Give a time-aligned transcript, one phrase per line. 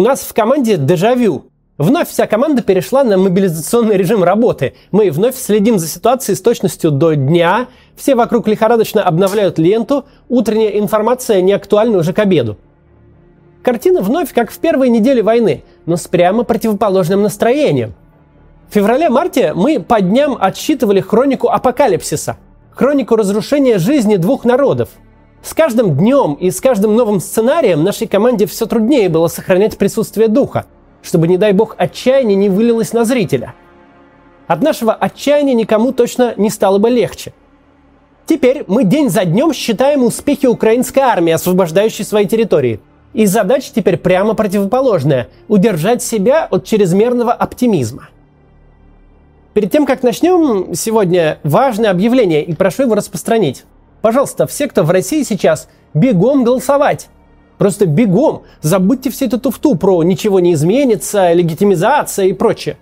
[0.00, 1.50] У нас в команде дежавю.
[1.76, 4.72] Вновь вся команда перешла на мобилизационный режим работы.
[4.92, 7.66] Мы вновь следим за ситуацией с точностью до дня.
[7.96, 10.06] Все вокруг лихорадочно обновляют ленту.
[10.30, 12.56] Утренняя информация не актуальна уже к обеду.
[13.62, 17.92] Картина вновь как в первой неделе войны, но с прямо противоположным настроением.
[18.70, 22.38] В феврале-марте мы по дням отсчитывали хронику апокалипсиса,
[22.70, 24.88] хронику разрушения жизни двух народов.
[25.42, 30.28] С каждым днем и с каждым новым сценарием нашей команде все труднее было сохранять присутствие
[30.28, 30.66] духа–
[31.02, 33.54] чтобы, не дай бог, отчаяние не вылилось на зрителя.
[34.46, 37.32] От нашего отчаяния никому точно не стало бы легче.
[38.26, 42.80] Теперь мы день за днем считаем успехи украинской армии, освобождающей свои территории.
[43.12, 48.08] И задача теперь прямо противоположная– удержать себя от чрезмерного оптимизма.
[49.52, 53.64] Перед тем, как начнем сегодня, важное объявление, и прошу его распространить.
[54.02, 57.08] Пожалуйста, все, кто в России сейчас, бегом голосовать.
[57.58, 62.78] Просто бегом забудьте все эту туфту про ничего не изменится, легитимизация и прочее.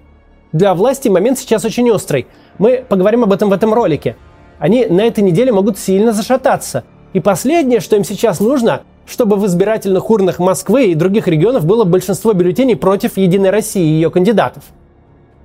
[0.52, 2.26] Для власти момент сейчас очень острый.
[2.58, 4.16] Мы поговорим об этом в этом ролике.
[4.58, 6.84] Они на этой неделе могут сильно зашататься.
[7.12, 11.84] И последнее, что им сейчас нужно, чтобы в избирательных урнах Москвы и других регионов было
[11.84, 14.62] большинство бюллетеней против Единой России и ее кандидатов.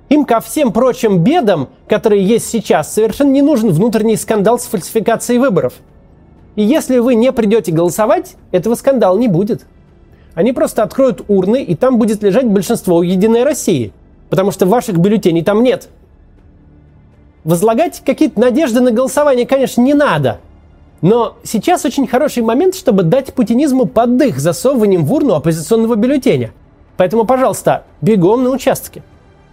[0.08, 5.38] Им ко всем прочим бедам, которые есть сейчас, совершенно не нужен внутренний скандал с фальсификацией
[5.38, 5.74] выборов–
[6.56, 9.66] и если вы не придете голосовать, этого скандала не будет.
[10.34, 13.92] Они просто откроют урны, и там будет лежать большинство Единой России.
[14.30, 15.88] Потому что ваших бюллетеней там нет.
[17.44, 20.40] Возлагать какие-то надежды на голосование, конечно, не надо.
[21.02, 26.52] Но сейчас очень хороший момент, чтобы дать путинизму поддых засовыванием в урну оппозиционного бюллетеня.
[26.96, 29.02] Поэтому, пожалуйста, бегом на участке.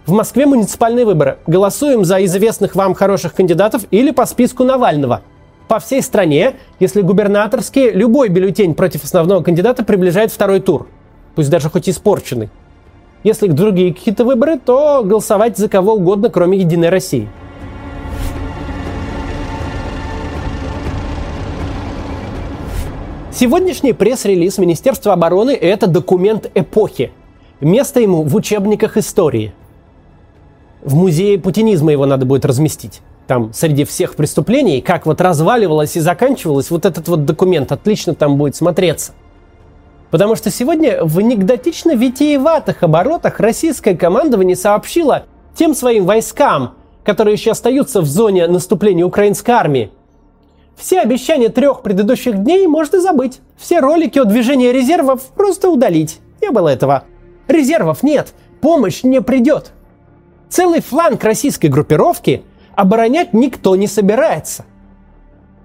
[0.06, 1.38] В Москве муниципальные выборы.
[1.46, 5.22] Голосуем за известных вам хороших кандидатов или по списку Навального–
[5.72, 10.86] по всей стране, если губернаторские, любой бюллетень против основного кандидата приближает второй тур.
[11.34, 12.50] Пусть даже хоть испорченный.
[13.24, 17.26] Если другие какие-то выборы, то голосовать за кого угодно, кроме Единой России.
[23.32, 27.12] Сегодняшний пресс-релиз Министерства обороны– это документ эпохи.
[27.60, 29.54] Место ему в учебниках истории.
[30.82, 36.00] В музее путинизма его надо будет разместить там среди всех преступлений, как вот разваливалось и
[36.00, 39.12] заканчивалось, вот этот вот документ отлично там будет смотреться.
[40.10, 47.52] Потому что сегодня в анекдотично витиеватых оборотах российское командование сообщило тем своим войскам, которые еще
[47.52, 49.90] остаются в зоне наступления украинской армии,
[50.76, 53.40] все обещания трех предыдущих дней можно забыть.
[53.56, 56.20] Все ролики о движении резервов просто удалить.
[56.40, 57.04] Не было этого.
[57.46, 59.72] Резервов нет, помощь не придет.
[60.52, 62.42] Целый фланг российской группировки
[62.76, 64.66] оборонять никто не собирается.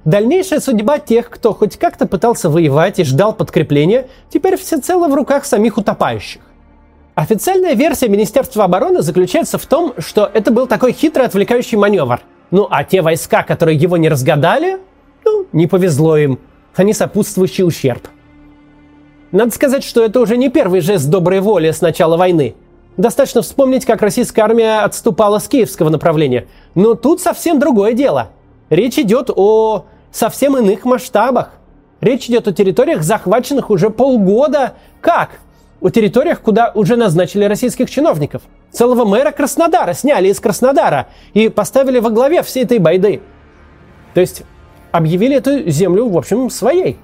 [0.05, 5.43] Дальнейшая судьба тех, кто хоть как-то пытался воевать и ждал подкрепления, теперь всецело в руках
[5.43, 6.41] самих утопающих.
[7.15, 12.21] Официальная версия Министерства обороны заключается в том, что это был такой хитрый отвлекающий маневр.
[12.51, 14.79] Ну а те войска, которые его не разгадали,
[15.25, 16.39] ну, не повезло им.
[16.77, 18.07] Они сопутствующий ущерб.
[19.33, 22.55] Надо сказать, что это уже не первый жест доброй воли с начала войны–
[22.97, 26.47] Достаточно вспомнить, как российская армия отступала с киевского направления.
[26.73, 28.29] Но тут совсем другое дело.
[28.71, 31.51] Речь идет о совсем иных масштабах.
[32.01, 34.73] Речь идет о территориях, захваченных уже полгода.
[34.99, 35.39] Как?
[35.79, 38.41] О территориях, куда уже назначили российских чиновников.
[38.71, 43.21] Целого мэра Краснодара сняли из Краснодара и поставили во главе всей этой байды.
[44.15, 44.41] То есть
[44.91, 46.97] объявили эту землю, в общем, своей.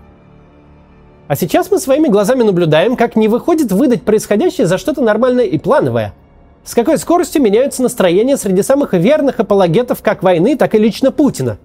[1.28, 5.58] А сейчас мы своими глазами наблюдаем, как не выходит выдать происходящее за что-то нормальное и
[5.58, 6.14] плановое.
[6.66, 11.58] С какой скоростью меняются настроения среди самых верных апологетов как войны, так и лично Путина.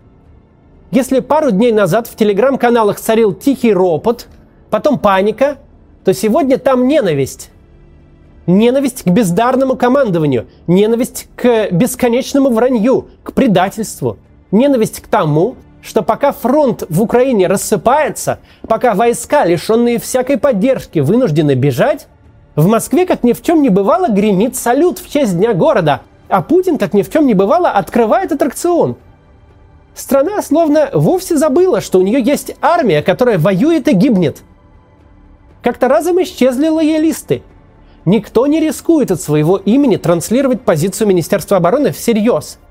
[0.90, 4.26] Если пару дней назад в телеграм-каналах царил тихий ропот,
[4.70, 5.58] потом паника,
[6.04, 7.50] то сегодня там ненависть.
[8.46, 14.16] Ненависть к бездарному командованию, ненависть к бесконечному вранью, к предательству,
[14.50, 21.54] ненависть к тому, что пока фронт в Украине рассыпается, пока войска, лишенные всякой поддержки, вынуждены
[21.54, 22.08] бежать,
[22.56, 26.42] в Москве, как ни в чем не бывало, гремит салют в честь Дня города, а
[26.42, 28.96] Путин, как ни в чем не бывало, открывает аттракцион.
[29.94, 34.42] Страна словно вовсе забыла, что у нее есть армия, которая воюет и гибнет.
[35.62, 37.42] Как-то разом исчезли лоялисты.
[38.04, 42.58] Никто не рискует от своего имени транслировать позицию Министерства обороны всерьез–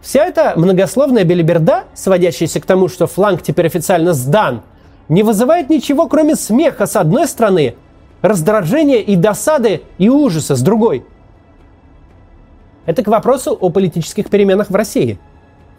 [0.00, 4.62] Вся эта многословная белиберда, сводящаяся к тому, что фланг теперь официально сдан,
[5.08, 7.74] не вызывает ничего, кроме смеха с одной стороны,
[8.22, 11.04] раздражения и досады и ужаса с другой.
[12.86, 15.18] Это к вопросу о политических переменах в России.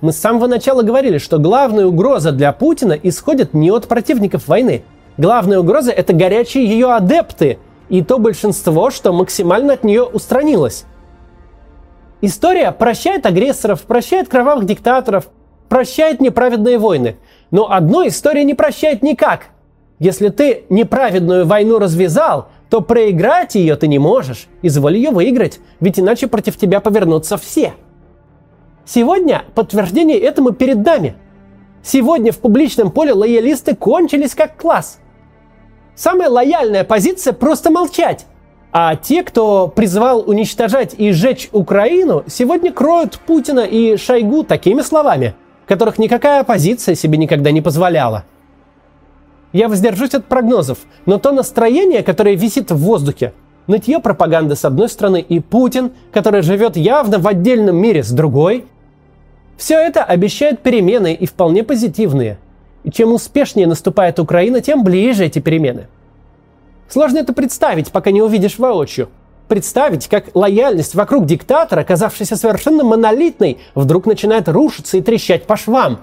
[0.02, 4.84] Мы с самого начала говорили, что главная угроза для Путина исходит не от противников войны.
[5.18, 7.58] Главная угроза– это горячие ее адепты,
[7.90, 10.86] и то большинство, что максимально от нее устранилось.
[12.22, 15.30] История прощает агрессоров, прощает кровавых диктаторов,
[15.70, 17.18] прощает неправедные войны.
[17.52, 19.48] Но одной история не прощает никак.
[20.00, 24.48] Если ты неправедную войну развязал, то проиграть ее ты не можешь.
[24.62, 27.74] Изволь ее выиграть, ведь иначе против тебя повернутся все.
[28.86, 31.16] Сегодня подтверждение этому перед нами.
[31.84, 35.00] Сегодня в публичном поле лоялисты кончились как класс.
[35.96, 38.26] Самая лояльная позиция– просто молчать.
[38.72, 45.34] А те, кто призвал уничтожать и сжечь Украину, сегодня кроют Путина и Шойгу такими словами,
[45.66, 48.26] которых никакая оппозиция себе никогда не позволяла.
[49.54, 50.78] Я воздержусь от прогнозов,
[51.08, 53.34] но то настроение, которое висит в воздухе,
[53.66, 58.66] нытье пропаганды с одной стороны и Путин, который живет явно в отдельном мире с другой,
[59.58, 62.38] все это обещает перемены и вполне позитивные.
[62.84, 65.88] И чем успешнее наступает Украина, тем ближе эти перемены–
[66.90, 69.10] Сложно это представить, пока не увидишь воочию.
[69.48, 76.00] Представить, как лояльность вокруг диктатора, оказавшейся совершенно монолитной, вдруг начинает рушиться и трещать по швам.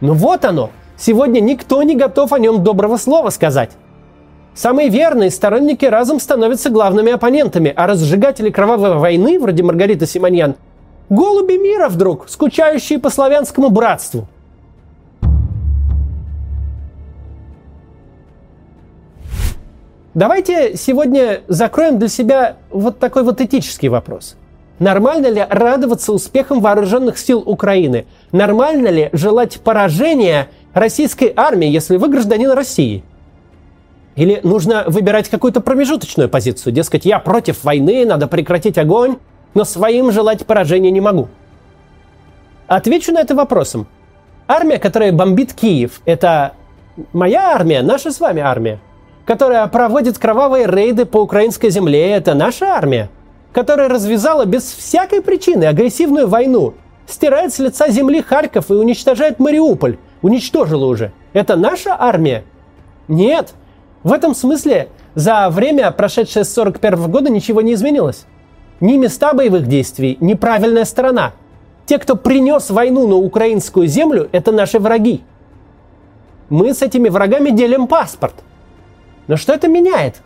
[0.00, 0.70] Ну вот оно.
[0.96, 3.72] Сегодня никто не готов о нем доброго слова сказать.
[4.54, 10.56] Самые верные сторонники разом становятся главными оппонентами, а разжигатели кровавой войны, вроде Маргариты Симоньян,
[11.08, 14.28] голуби мира вдруг, скучающие по славянскому братству–
[20.14, 24.36] Давайте сегодня закроем для себя вот такой вот этический вопрос.
[24.78, 28.06] Нормально ли радоваться успехам вооруженных сил Украины?
[28.32, 33.04] Нормально ли желать поражения российской армии, если вы гражданин России?
[34.16, 36.72] Или нужно выбирать какую-то промежуточную позицию?
[36.72, 39.18] Дескать, я против войны, надо прекратить огонь,
[39.52, 41.28] но своим желать поражения не могу.
[42.66, 43.86] Отвечу на это вопросом.
[44.46, 46.52] Армия, которая бомбит Киев, это
[47.12, 48.80] моя армия, наша с вами армия
[49.28, 53.10] которая проводит кровавые рейды по украинской земле, это наша армия,
[53.52, 56.72] которая развязала без всякой причины агрессивную войну,
[57.06, 61.12] стирает с лица земли Харьков и уничтожает Мариуполь, уничтожила уже.
[61.34, 62.44] Это наша армия?
[63.06, 63.52] Нет.
[64.02, 68.24] В этом смысле за время, прошедшее с 41 года, ничего не изменилось.
[68.80, 71.34] Ни места боевых действий, ни правильная сторона.
[71.84, 75.22] Те, кто принес войну на украинскую землю, это наши враги.
[76.48, 78.36] Мы с этими врагами делим паспорт.
[79.28, 80.16] Но что это меняет?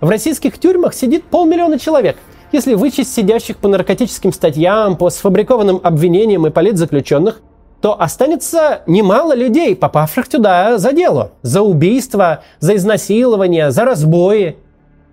[0.00, 2.18] В российских тюрьмах сидит полмиллиона человек.
[2.50, 7.40] Если вычесть сидящих по наркотическим статьям, по сфабрикованным обвинениям и политзаключенных,
[7.80, 11.32] то останется немало людей, попавших туда за дело.
[11.42, 14.56] За убийство, за изнасилование, за разбои.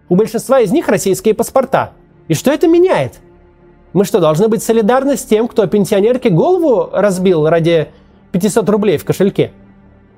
[0.09, 1.93] У большинства из них российские паспорта.
[2.27, 3.19] И что это меняет?
[3.93, 7.89] Мы что, должны быть солидарны с тем, кто пенсионерке голову разбил ради
[8.31, 9.51] 500 рублей в кошельке?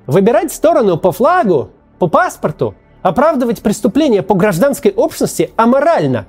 [0.06, 1.70] Выбирать сторону по флагу
[2.02, 6.26] по паспорту, оправдывать преступления по гражданской общности аморально.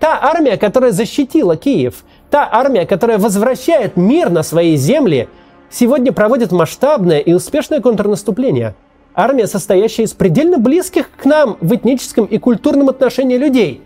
[0.00, 5.28] Та армия, которая защитила Киев, та армия, которая возвращает мир на свои земли,
[5.68, 8.76] сегодня проводит масштабное и успешное контрнаступление.
[9.14, 13.82] Армия, состоящая из предельно близких к нам в этническом и культурном отношении людей.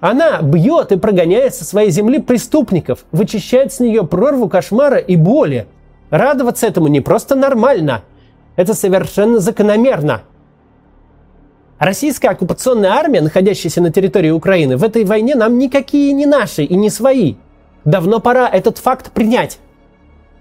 [0.00, 5.66] Она бьет и прогоняет со своей земли преступников, вычищает с нее прорву кошмара и боли.
[6.10, 8.02] Радоваться этому не просто нормально,
[8.56, 10.20] это совершенно закономерно–
[11.78, 16.74] Российская оккупационная армия, находящаяся на территории Украины, в этой войне нам никакие не наши и
[16.74, 17.36] не свои.
[17.84, 19.60] Давно пора этот факт принять.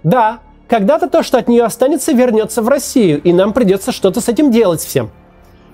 [0.01, 4.27] Да, когда-то то, что от нее останется, вернется в Россию, и нам придется что-то с
[4.27, 5.11] этим делать всем.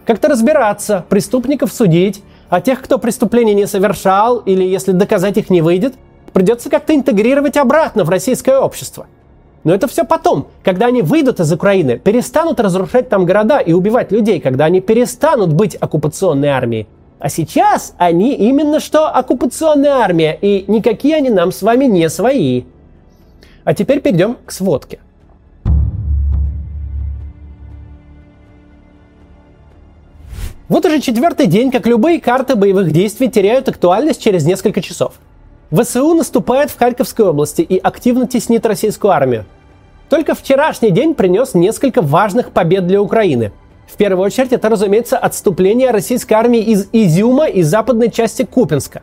[0.05, 5.61] Как-то разбираться, преступников судить, а тех, кто преступления не совершал, или если доказать их не
[5.61, 5.93] выйдет,
[6.33, 9.07] придется как-то интегрировать обратно в российское общество–
[9.63, 14.11] но это все потом, когда они выйдут из Украины, перестанут разрушать там города и убивать
[14.11, 16.87] людей, когда они перестанут быть оккупационной армией.
[17.19, 22.63] А сейчас они именно что оккупационная армия, и никакие они нам с вами не свои.
[23.63, 24.99] А теперь перейдем к сводке.
[30.67, 35.13] Вот уже четвертый день, как любые карты боевых действий теряют актуальность через несколько часов.
[35.71, 39.45] ВСУ наступает в Харьковской области и активно теснит российскую армию.
[40.09, 43.51] Только вчерашний день принес несколько важных побед для Украины.
[43.87, 49.01] В первую очередь это, разумеется, отступление российской армии из Изюма и западной части Купинска.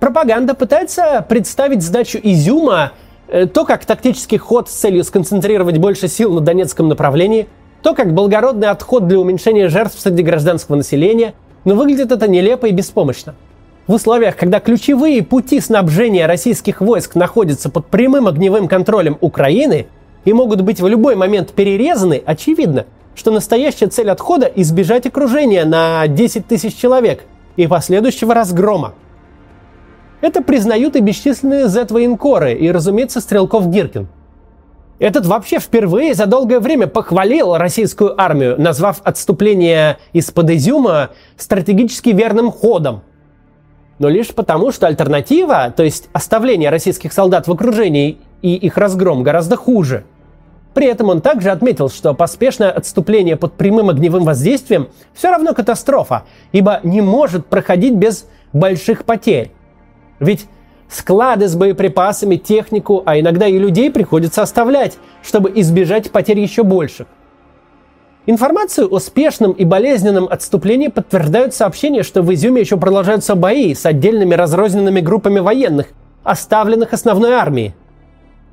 [0.00, 2.92] Пропаганда пытается представить сдачу Изюма
[3.28, 7.46] э, то как тактический ход с целью сконцентрировать больше сил на Донецком направлении,
[7.82, 11.34] то как благородный отход для уменьшения жертв среди гражданского населения,
[11.64, 13.34] но выглядит это нелепо и беспомощно.
[13.88, 19.88] В условиях, когда ключевые пути снабжения российских войск находятся под прямым огневым контролем Украины
[20.24, 22.86] и могут быть в любой момент перерезаны, очевидно,
[23.16, 27.24] что настоящая цель отхода– избежать окружения на 10 тысяч человек
[27.56, 28.94] и последующего разгрома.
[30.20, 34.06] Это признают и бесчисленные Z-военкоры и, разумеется, Стрелков Гиркин.
[35.00, 42.52] Этот вообще впервые за долгое время похвалил российскую армию, назвав отступление из-под Изюма стратегически верным
[42.52, 43.02] ходом.
[43.98, 49.22] Но лишь потому, что альтернатива, то есть оставление российских солдат в окружении и их разгром,
[49.22, 50.04] гораздо хуже–
[50.74, 56.24] при этом он также отметил, что поспешное отступление под прямым огневым воздействием все равно катастрофа,
[56.52, 59.50] ибо не может проходить без больших потерь.
[60.18, 60.46] Ведь
[60.88, 67.06] склады с боеприпасами, технику, а иногда и людей приходится оставлять, чтобы избежать потерь еще больших.
[68.26, 73.84] Информацию о спешном и болезненном отступлении подтверждают сообщения, что в Изюме еще продолжаются бои с
[73.84, 75.88] отдельными разрозненными группами военных,
[76.22, 77.74] оставленных основной армией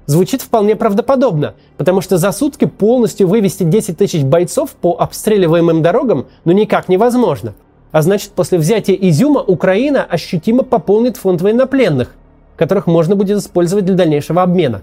[0.09, 6.25] звучит вполне правдоподобно, потому что за сутки полностью вывести 10 тысяч бойцов по обстреливаемым дорогам
[6.45, 7.53] ну никак невозможно.
[7.91, 12.15] А значит, после взятия Изюма Украина ощутимо пополнит фонд военнопленных,
[12.57, 14.81] которых можно будет использовать для дальнейшего обмена.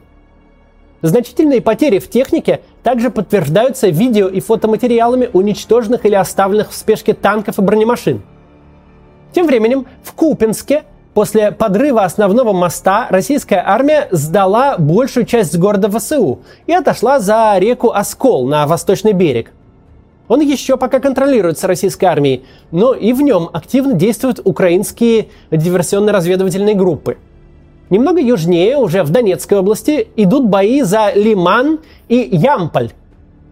[1.02, 7.58] Значительные потери в технике также подтверждаются видео и фотоматериалами уничтоженных или оставленных в спешке танков
[7.58, 8.22] и бронемашин.
[9.32, 10.84] Тем временем в Купинске
[11.16, 17.90] После подрыва основного моста российская армия сдала большую часть города ВСУ и отошла за реку
[17.90, 19.52] Оскол на восточный берег.
[20.28, 27.16] Он еще пока контролируется российской армией, но и в нем активно действуют украинские диверсионно-разведывательные группы.
[27.88, 31.78] Немного южнее, уже в Донецкой области, идут бои за Лиман
[32.08, 32.90] и Ямполь,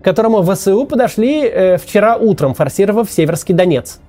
[0.00, 4.00] к которому ВСУ подошли э, вчера утром, форсировав Северский Донец.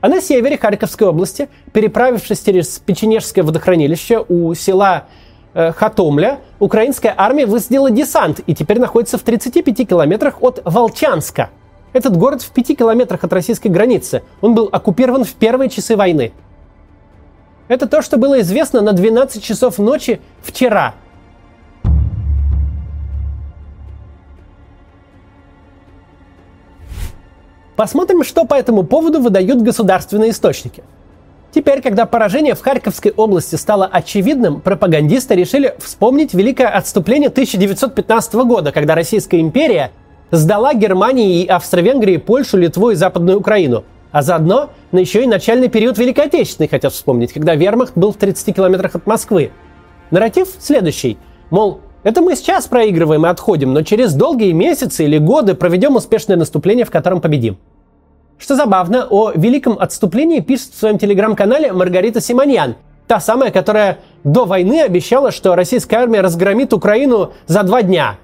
[0.00, 5.04] А на севере Харьковской области, переправившись через Печенежское водохранилище у села
[5.52, 11.50] э, Хатомля, украинская армия высадила десант и теперь находится в 35 километрах от Волчанска.
[11.92, 14.22] Этот город в 5 километрах от российской границы.
[14.40, 16.32] Он был оккупирован в первые часы войны.
[17.68, 20.94] Это то, что было известно на 12 часов ночи вчера,
[27.82, 30.84] Посмотрим, что по этому поводу выдают государственные источники.
[31.54, 38.72] Теперь, когда поражение в Харьковской области стало очевидным, пропагандисты решили вспомнить великое отступление 1915 года,
[38.72, 39.90] когда Российская империя
[40.30, 43.84] сдала Германии и Австро-Венгрии Польшу, Литву и Западную Украину.
[44.12, 48.16] А заодно на еще и начальный период Великой Отечественной хотят вспомнить, когда вермахт был в
[48.16, 49.50] 30 километрах от Москвы.
[50.10, 51.16] Нарратив следующий.
[51.50, 56.36] Мол, это мы сейчас проигрываем и отходим, но через долгие месяцы или годы проведем успешное
[56.36, 57.56] наступление, в котором победим.
[58.38, 62.74] Что забавно, о великом отступлении пишет в своем телеграм-канале Маргарита Симоньян,
[63.06, 68.18] та самая, которая до войны обещала, что российская армия разгромит Украину за два дня.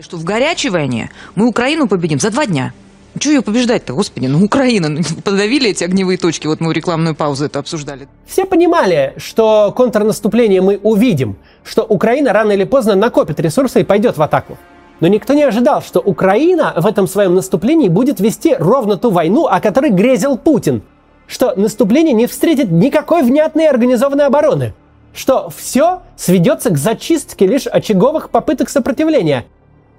[0.00, 2.72] Что в горячей войне мы Украину победим за два дня.
[3.18, 7.44] Чего ее побеждать-то, господи, ну Украина, ну, подавили эти огневые точки, вот мы рекламную паузу
[7.44, 8.06] это обсуждали.
[8.26, 14.16] Все понимали, что контрнаступление мы увидим, что Украина рано или поздно накопит ресурсы и пойдет
[14.16, 14.58] в атаку.
[15.00, 19.46] Но никто не ожидал, что Украина в этом своем наступлении будет вести ровно ту войну,
[19.46, 20.82] о которой грезил Путин.
[21.26, 24.74] Что наступление не встретит никакой внятной организованной обороны.
[25.14, 29.46] Что все сведется к зачистке лишь очаговых попыток сопротивления.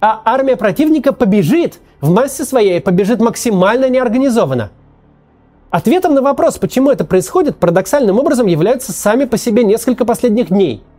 [0.01, 4.71] А армия противника побежит, в массе своей побежит максимально неорганизованно.
[5.69, 10.83] Ответом на вопрос, почему это происходит, парадоксальным образом являются сами по себе несколько последних дней–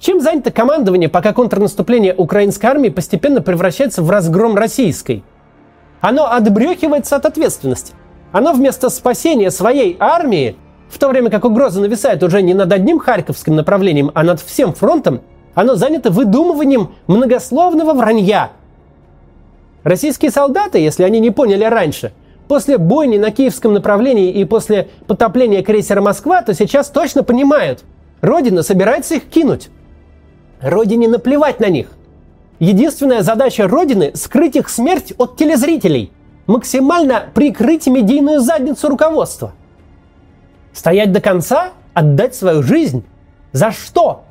[0.00, 5.22] чем занято командование, пока контрнаступление украинской армии постепенно превращается в разгром российской?
[6.00, 7.92] Оно отбрехивается от ответственности.
[8.32, 10.56] Оно вместо спасения своей армии,
[10.88, 14.72] в то время как угроза нависает уже не над одним харьковским направлением, а над всем
[14.72, 15.20] фронтом,
[15.54, 18.50] оно занято выдумыванием многословного вранья.
[19.82, 22.12] Российские солдаты, если они не поняли раньше,
[22.48, 27.84] после бойни на киевском направлении и после потопления крейсера «Москва», то сейчас точно понимают,
[28.20, 29.70] Родина собирается их кинуть.
[30.60, 31.88] Родине наплевать на них.
[32.58, 36.12] Единственная задача Родины– скрыть их смерть от телезрителей,
[36.46, 39.52] максимально прикрыть медийную задницу руководства.
[40.74, 43.04] Стоять до конца, отдать свою жизнь.
[43.52, 44.24] За что?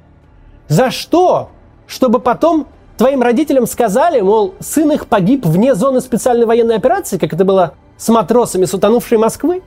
[0.69, 1.49] За что?
[1.87, 7.33] Чтобы потом твоим родителям сказали, мол, сын их погиб вне зоны специальной военной операции, как
[7.33, 9.63] это было с матросами с утонувшей Москвы?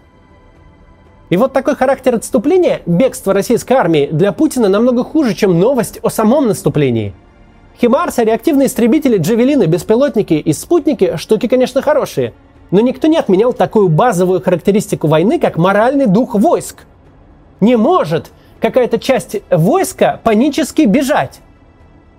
[1.28, 6.08] И вот такой характер отступления, бегство российской армии, для Путина намного хуже, чем новость о
[6.08, 7.14] самом наступлении.
[7.80, 12.34] Химарсы, реактивные истребители, джавелины, беспилотники и спутники– штуки, конечно, хорошие.
[12.70, 16.84] Но никто не отменял такую базовую характеристику войны, как моральный дух войск.
[17.60, 18.30] Не может
[18.62, 21.40] какая-то часть войска панически бежать.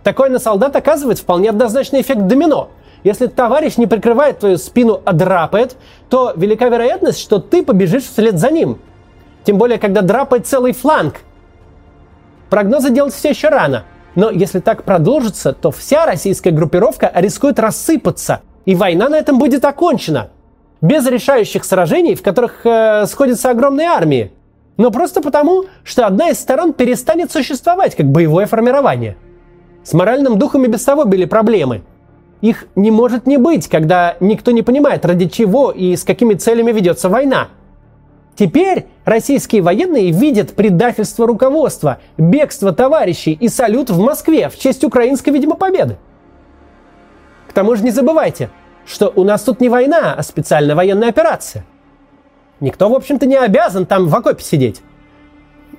[0.04, 2.70] Такой на солдат оказывает вполне однозначный эффект домино.
[3.06, 5.78] Если товарищ не прикрывает твою спину, а драпает,
[6.10, 8.80] то велика вероятность, что ты побежишь вслед за ним.
[9.46, 11.22] Тем более, когда драпает целый фланг.
[12.50, 13.86] Прогнозы делать все еще рано.
[14.16, 19.66] Но если так продолжится, то вся российская группировка рискует рассыпаться, и война на этом будет
[19.66, 20.30] окончена.
[20.82, 24.32] Без решающих сражений, в которых э, сходятся огромные армии.
[24.78, 29.18] Но просто потому, что одна из сторон перестанет существовать как боевое формирование.
[29.84, 31.84] С моральным духом и без того были проблемы.
[32.42, 36.72] Их не может не быть, когда никто не понимает, ради чего и с какими целями
[36.72, 37.50] ведется война–
[38.36, 45.30] Теперь российские военные видят предательство руководства, бегство товарищей и салют в Москве в честь украинской,
[45.30, 45.98] видимо, победы.
[47.48, 48.50] К тому же не забывайте,
[48.86, 51.64] что у нас тут не война, а специальная военная операция.
[52.60, 54.82] Никто, в общем-то, не обязан там в окопе сидеть.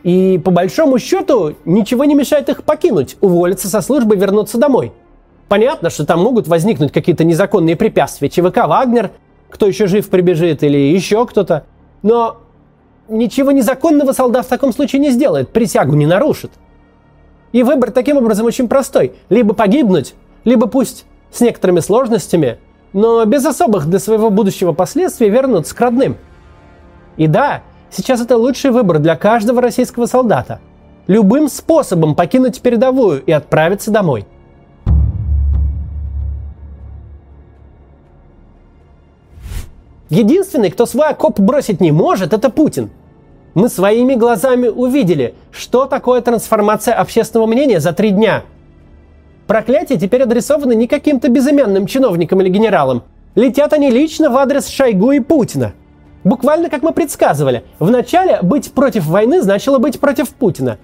[0.02, 4.92] И по большому счету ничего не мешает их покинуть, уволиться со службы, вернуться домой.
[5.48, 8.28] Понятно, что там могут возникнуть какие-то незаконные препятствия.
[8.28, 9.12] ЧВК «Вагнер»,
[9.50, 11.64] кто еще жив прибежит или еще кто-то.
[12.02, 12.38] Но
[13.08, 16.50] ничего незаконного солдат в таком случае не сделает, присягу не нарушит.
[17.52, 19.14] И выбор таким образом очень простой.
[19.28, 20.14] Либо погибнуть,
[20.44, 22.58] либо пусть с некоторыми сложностями,
[22.92, 26.16] но без особых для своего будущего последствий вернуться к родным.
[27.16, 30.60] И да, сейчас это лучший выбор для каждого российского солдата.
[31.06, 34.26] Любым способом покинуть передовую и отправиться домой.
[40.10, 42.90] Единственный, кто свой окоп бросить не может, это Путин.
[43.54, 48.42] Мы своими глазами увидели, что такое трансформация общественного мнения за три дня.
[49.46, 53.02] Проклятия теперь адресованы не каким-то безымянным чиновникам или генералам.
[53.34, 55.72] Летят они лично в адрес Шойгу и Путина.
[56.24, 60.78] Буквально как мы предсказывали, вначале быть против войны значило быть против Путина.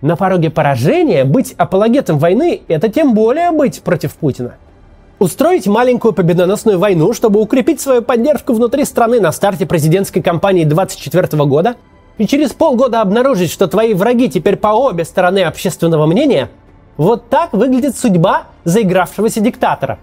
[0.00, 4.54] На пороге поражения быть апологетом войны– это тем более быть против Путина–
[5.18, 11.44] Устроить маленькую победоносную войну, чтобы укрепить свою поддержку внутри страны на старте президентской кампании 2024
[11.44, 11.76] года,
[12.18, 16.50] и через полгода обнаружить, что твои враги теперь по обе стороны общественного мнения,
[16.98, 19.98] вот так выглядит судьба заигравшегося диктатора.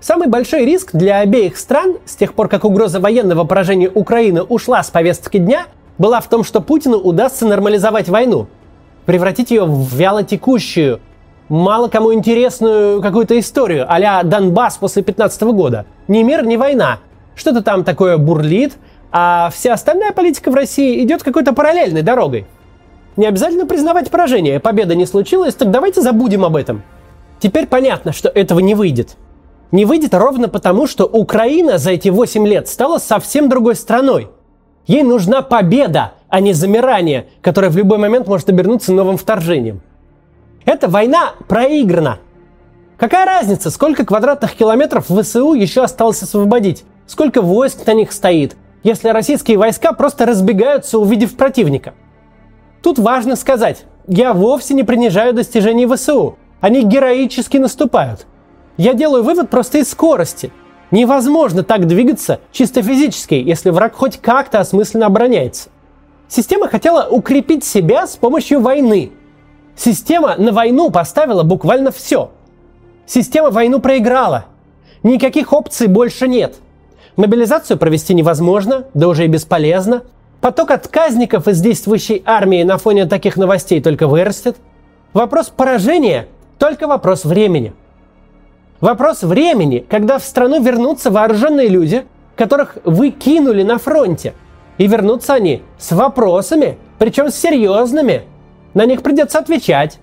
[0.00, 4.82] Самый большой риск для обеих стран, с тех пор как угроза военного поражения Украины ушла
[4.82, 5.66] с повестки дня,
[5.98, 8.46] была в том, что Путину удастся нормализовать войну,
[9.04, 11.00] превратить ее в вялотекущую,
[11.50, 15.84] мало кому интересную какую-то историю, а Донбасс после 15 года.
[16.08, 17.00] Ни мир, ни война.
[17.34, 18.78] Что-то там такое бурлит,
[19.12, 22.46] а вся остальная политика в России идет какой-то параллельной дорогой.
[23.16, 26.84] Не обязательно признавать поражение, победа не случилась, так давайте забудем об этом.
[27.38, 29.18] Теперь понятно, что этого не выйдет.
[29.72, 34.28] Не выйдет ровно потому, что Украина за эти 8 лет стала совсем другой страной.
[34.86, 39.82] Ей нужна победа, а не замирание, которое в любой момент может обернуться новым вторжением.
[40.64, 42.18] Эта война проиграна.
[42.96, 46.84] Какая разница, сколько квадратных километров ВСУ еще осталось освободить?
[47.06, 48.56] Сколько войск на них стоит?
[48.82, 51.94] Если российские войска просто разбегаются, увидев противника.
[52.82, 56.36] Тут важно сказать, я вовсе не принижаю достижений ВСУ.
[56.60, 58.26] Они героически наступают.
[58.80, 60.50] Я делаю вывод просто из скорости.
[60.90, 65.68] Невозможно так двигаться чисто физически, если враг хоть как-то осмысленно обороняется.
[66.28, 69.12] Система хотела укрепить себя с помощью войны,
[69.76, 72.30] Система на войну поставила буквально все.
[73.04, 74.46] Система войну проиграла.
[75.02, 76.56] Никаких опций больше нет.
[77.16, 80.04] Мобилизацию провести невозможно, да уже и бесполезно.
[80.40, 84.56] Поток отказников из действующей армии на фоне таких новостей только вырастет.
[85.12, 87.74] Вопрос поражения– только вопрос времени.
[88.80, 94.32] Вопрос времени, когда в страну вернутся вооруженные люди, которых вы кинули на фронте.
[94.78, 98.22] И вернутся они с вопросами, причем с серьезными,
[98.72, 99.98] на них придется отвечать.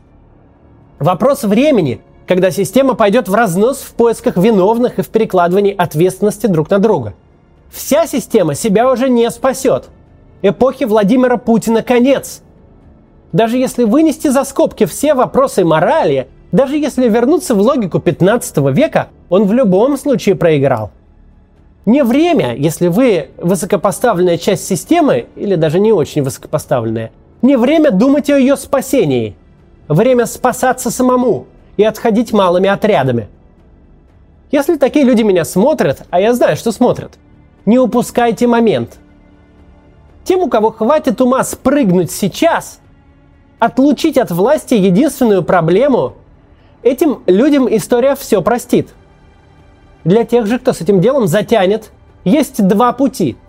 [0.99, 6.69] Вопрос времени, когда система пойдет в разнос в поисках виновных и в перекладывании ответственности друг
[6.69, 7.15] на друга.
[7.71, 9.89] Вся система себя уже не спасет.
[10.43, 12.43] Эпохи Владимира Путина конец.
[13.31, 19.09] Даже если вынести за скобки все вопросы морали, даже если вернуться в логику 15 века,
[19.29, 20.91] он в любом случае проиграл.
[21.85, 28.29] Не время, если вы высокопоставленная часть системы, или даже не очень высокопоставленная, не время думать
[28.29, 29.35] о ее спасении.
[29.87, 33.29] Время спасаться самому и отходить малыми отрядами.
[34.51, 37.13] Если такие люди меня смотрят, а я знаю, что смотрят,
[37.65, 38.97] не упускайте момент.
[40.23, 42.79] Тем, у кого хватит ума спрыгнуть сейчас,
[43.59, 46.15] отлучить от власти единственную проблему,
[46.83, 48.89] этим людям история все простит.
[50.03, 51.91] Для тех же, кто с этим делом затянет,
[52.23, 53.37] есть два пути–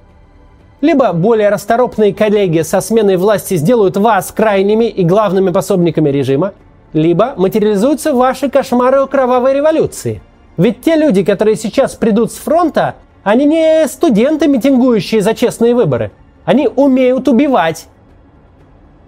[0.81, 6.55] либо более расторопные коллеги со сменой власти сделают вас крайними и главными пособниками режима,
[6.93, 10.23] либо материализуются ваши кошмары о кровавой революции.
[10.57, 16.13] Ведь те люди, которые сейчас придут с фронта, они не студенты, митингующие за честные выборы.
[16.45, 17.89] Они умеют убивать.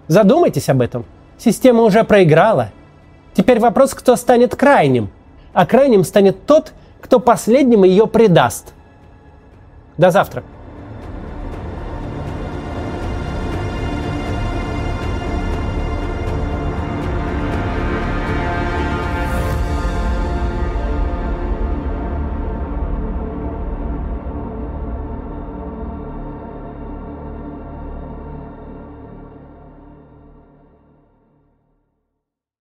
[0.07, 1.05] Задумайтесь об этом.
[1.37, 2.71] Система уже проиграла.
[3.33, 5.09] Теперь вопрос, кто станет крайним.
[5.53, 8.73] А крайним станет тот, кто последним ее предаст.
[9.97, 10.43] До завтра.